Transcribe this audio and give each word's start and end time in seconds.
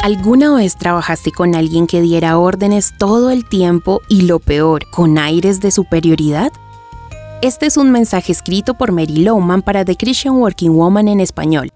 ¿Alguna 0.00 0.54
vez 0.54 0.76
trabajaste 0.76 1.32
con 1.32 1.56
alguien 1.56 1.88
que 1.88 2.00
diera 2.00 2.38
órdenes 2.38 2.92
todo 2.98 3.30
el 3.30 3.44
tiempo 3.44 4.00
y 4.08 4.22
lo 4.22 4.38
peor, 4.38 4.88
con 4.90 5.18
aires 5.18 5.60
de 5.60 5.72
superioridad? 5.72 6.52
Este 7.42 7.66
es 7.66 7.76
un 7.76 7.90
mensaje 7.90 8.30
escrito 8.30 8.74
por 8.74 8.92
Mary 8.92 9.24
Lowman 9.24 9.60
para 9.60 9.84
The 9.84 9.96
Christian 9.96 10.36
Working 10.36 10.76
Woman 10.76 11.08
en 11.08 11.18
español. 11.18 11.70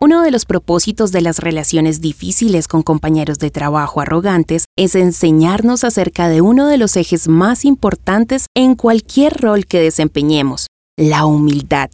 Uno 0.00 0.22
de 0.22 0.30
los 0.30 0.44
propósitos 0.44 1.10
de 1.10 1.20
las 1.20 1.40
relaciones 1.40 2.00
difíciles 2.00 2.68
con 2.68 2.84
compañeros 2.84 3.40
de 3.40 3.50
trabajo 3.50 4.00
arrogantes 4.00 4.66
es 4.76 4.94
enseñarnos 4.94 5.82
acerca 5.82 6.28
de 6.28 6.42
uno 6.42 6.68
de 6.68 6.78
los 6.78 6.96
ejes 6.96 7.26
más 7.26 7.64
importantes 7.64 8.46
en 8.54 8.76
cualquier 8.76 9.40
rol 9.40 9.66
que 9.66 9.80
desempeñemos, 9.80 10.68
la 10.96 11.26
humildad. 11.26 11.90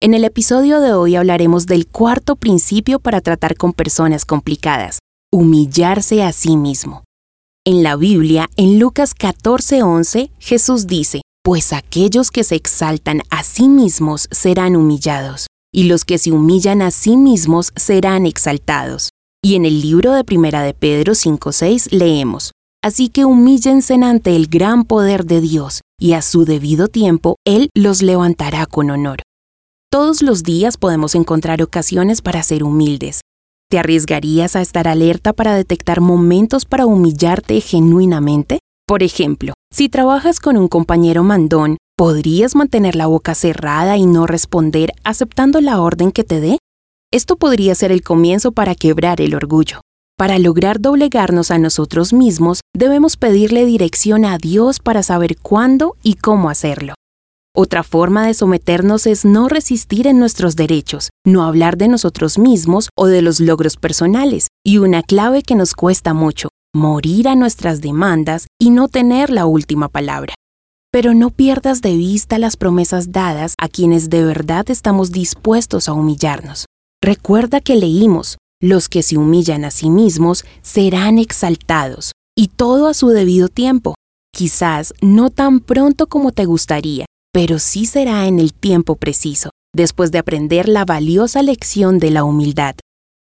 En 0.00 0.14
el 0.14 0.24
episodio 0.24 0.80
de 0.80 0.92
hoy 0.92 1.16
hablaremos 1.16 1.66
del 1.66 1.86
cuarto 1.88 2.36
principio 2.36 3.00
para 3.00 3.20
tratar 3.20 3.56
con 3.56 3.72
personas 3.72 4.26
complicadas, 4.26 4.98
humillarse 5.34 6.22
a 6.22 6.32
sí 6.32 6.56
mismo. 6.56 7.02
En 7.66 7.82
la 7.82 7.96
Biblia, 7.96 8.48
en 8.56 8.78
Lucas 8.78 9.14
14:11, 9.16 10.30
Jesús 10.38 10.86
dice, 10.86 11.22
Pues 11.42 11.72
aquellos 11.72 12.30
que 12.30 12.44
se 12.44 12.54
exaltan 12.54 13.22
a 13.30 13.42
sí 13.42 13.68
mismos 13.68 14.28
serán 14.30 14.76
humillados, 14.76 15.48
y 15.74 15.84
los 15.84 16.04
que 16.04 16.18
se 16.18 16.30
humillan 16.30 16.82
a 16.82 16.92
sí 16.92 17.16
mismos 17.16 17.72
serán 17.74 18.26
exaltados. 18.26 19.08
Y 19.42 19.56
en 19.56 19.64
el 19.64 19.80
libro 19.80 20.12
de 20.12 20.22
Primera 20.22 20.62
de 20.62 20.72
Pedro 20.72 21.14
5:6 21.14 21.90
leemos, 21.90 22.52
Así 22.80 23.08
que 23.08 23.24
humíllense 23.24 23.94
ante 23.94 24.36
el 24.36 24.46
gran 24.46 24.84
poder 24.84 25.24
de 25.24 25.40
Dios, 25.40 25.80
y 25.98 26.12
a 26.12 26.22
su 26.22 26.44
debido 26.44 26.86
tiempo 26.86 27.34
Él 27.44 27.70
los 27.74 28.02
levantará 28.02 28.66
con 28.66 28.90
honor. 28.90 29.18
Todos 29.90 30.22
los 30.22 30.44
días 30.44 30.76
podemos 30.76 31.16
encontrar 31.16 31.60
ocasiones 31.60 32.22
para 32.22 32.42
ser 32.42 32.62
humildes, 32.62 33.20
¿Te 33.70 33.78
arriesgarías 33.78 34.56
a 34.56 34.60
estar 34.60 34.86
alerta 34.86 35.32
para 35.32 35.54
detectar 35.54 36.00
momentos 36.00 36.64
para 36.64 36.86
humillarte 36.86 37.60
genuinamente? 37.60 38.58
Por 38.86 39.02
ejemplo, 39.02 39.54
si 39.72 39.88
trabajas 39.88 40.38
con 40.38 40.56
un 40.56 40.68
compañero 40.68 41.24
mandón, 41.24 41.78
¿podrías 41.96 42.54
mantener 42.54 42.94
la 42.94 43.06
boca 43.06 43.34
cerrada 43.34 43.96
y 43.96 44.06
no 44.06 44.26
responder 44.26 44.92
aceptando 45.02 45.60
la 45.60 45.80
orden 45.80 46.12
que 46.12 46.24
te 46.24 46.40
dé? 46.40 46.58
Esto 47.12 47.36
podría 47.36 47.74
ser 47.74 47.90
el 47.90 48.02
comienzo 48.02 48.52
para 48.52 48.74
quebrar 48.74 49.20
el 49.20 49.34
orgullo. 49.34 49.80
Para 50.16 50.38
lograr 50.38 50.80
doblegarnos 50.80 51.50
a 51.50 51.58
nosotros 51.58 52.12
mismos, 52.12 52.60
debemos 52.72 53.16
pedirle 53.16 53.64
dirección 53.64 54.24
a 54.24 54.38
Dios 54.38 54.78
para 54.78 55.02
saber 55.02 55.36
cuándo 55.38 55.96
y 56.02 56.14
cómo 56.14 56.50
hacerlo. 56.50 56.94
Otra 57.56 57.84
forma 57.84 58.26
de 58.26 58.34
someternos 58.34 59.06
es 59.06 59.24
no 59.24 59.48
resistir 59.48 60.08
en 60.08 60.18
nuestros 60.18 60.56
derechos, 60.56 61.10
no 61.24 61.44
hablar 61.44 61.76
de 61.76 61.86
nosotros 61.86 62.36
mismos 62.36 62.88
o 62.96 63.06
de 63.06 63.22
los 63.22 63.38
logros 63.38 63.76
personales, 63.76 64.48
y 64.66 64.78
una 64.78 65.04
clave 65.04 65.44
que 65.44 65.54
nos 65.54 65.74
cuesta 65.74 66.14
mucho, 66.14 66.48
morir 66.74 67.28
a 67.28 67.36
nuestras 67.36 67.80
demandas 67.80 68.48
y 68.60 68.70
no 68.70 68.88
tener 68.88 69.30
la 69.30 69.46
última 69.46 69.88
palabra. 69.88 70.34
Pero 70.90 71.14
no 71.14 71.30
pierdas 71.30 71.80
de 71.80 71.96
vista 71.96 72.40
las 72.40 72.56
promesas 72.56 73.12
dadas 73.12 73.54
a 73.58 73.68
quienes 73.68 74.10
de 74.10 74.24
verdad 74.24 74.68
estamos 74.68 75.12
dispuestos 75.12 75.88
a 75.88 75.92
humillarnos. 75.92 76.66
Recuerda 77.00 77.60
que 77.60 77.76
leímos, 77.76 78.36
los 78.60 78.88
que 78.88 79.04
se 79.04 79.16
humillan 79.16 79.64
a 79.64 79.70
sí 79.70 79.90
mismos 79.90 80.44
serán 80.62 81.18
exaltados, 81.18 82.14
y 82.36 82.48
todo 82.48 82.88
a 82.88 82.94
su 82.94 83.10
debido 83.10 83.48
tiempo, 83.48 83.94
quizás 84.32 84.92
no 85.00 85.30
tan 85.30 85.60
pronto 85.60 86.08
como 86.08 86.32
te 86.32 86.46
gustaría, 86.46 87.06
pero 87.34 87.58
sí 87.58 87.84
será 87.84 88.28
en 88.28 88.38
el 88.38 88.54
tiempo 88.54 88.94
preciso, 88.94 89.50
después 89.74 90.12
de 90.12 90.18
aprender 90.18 90.68
la 90.68 90.84
valiosa 90.84 91.42
lección 91.42 91.98
de 91.98 92.12
la 92.12 92.22
humildad. 92.22 92.76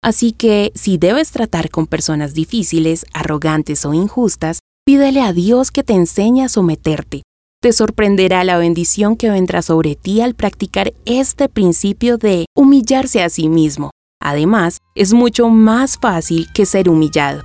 Así 0.04 0.34
que, 0.34 0.74
si 0.76 0.98
debes 0.98 1.32
tratar 1.32 1.70
con 1.70 1.88
personas 1.88 2.34
difíciles, 2.34 3.06
arrogantes 3.14 3.86
o 3.86 3.94
injustas, 3.94 4.60
pídele 4.86 5.22
a 5.22 5.32
Dios 5.32 5.72
que 5.72 5.84
te 5.84 5.94
enseñe 5.94 6.44
a 6.44 6.50
someterte. 6.50 7.22
Te 7.62 7.72
sorprenderá 7.72 8.44
la 8.44 8.58
bendición 8.58 9.16
que 9.16 9.30
vendrá 9.30 9.62
sobre 9.62 9.96
ti 9.96 10.20
al 10.20 10.36
practicar 10.36 10.94
este 11.06 11.48
principio 11.48 12.18
de 12.18 12.44
humillarse 12.58 13.24
a 13.24 13.30
sí 13.30 13.48
mismo. 13.48 13.92
Además, 14.22 14.80
es 14.96 15.14
mucho 15.14 15.48
más 15.48 15.98
fácil 15.98 16.48
que 16.54 16.66
ser 16.66 16.90
humillado. 16.90 17.42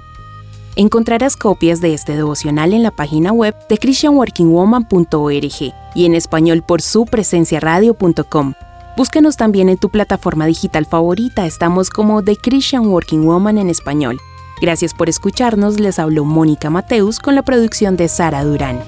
Encontrarás 0.78 1.36
copias 1.36 1.80
de 1.80 1.92
este 1.92 2.14
devocional 2.14 2.72
en 2.72 2.84
la 2.84 2.92
página 2.92 3.32
web 3.32 3.52
de 3.68 3.78
christianworkingwoman.org 3.78 5.74
y 5.96 6.04
en 6.04 6.14
español 6.14 6.62
por 6.62 6.82
su 6.82 7.04
presencia 7.04 7.58
radio.com. 7.58 8.54
Búscanos 8.96 9.36
también 9.36 9.68
en 9.70 9.78
tu 9.78 9.88
plataforma 9.88 10.46
digital 10.46 10.86
favorita, 10.86 11.46
estamos 11.46 11.90
como 11.90 12.22
The 12.22 12.36
Christian 12.36 12.86
Working 12.86 13.26
Woman 13.26 13.58
en 13.58 13.70
español. 13.70 14.20
Gracias 14.62 14.94
por 14.94 15.08
escucharnos, 15.08 15.80
les 15.80 15.98
habló 15.98 16.24
Mónica 16.24 16.70
Mateus 16.70 17.18
con 17.18 17.34
la 17.34 17.42
producción 17.42 17.96
de 17.96 18.06
Sara 18.06 18.44
Durán. 18.44 18.78